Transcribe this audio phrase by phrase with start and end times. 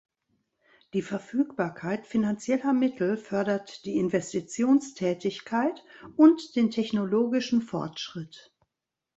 [0.95, 5.83] Die Verfügbarkeit finanzieller Mittel fördert die Investitionstätigkeit
[6.15, 8.51] und den technologischen Fortschritt.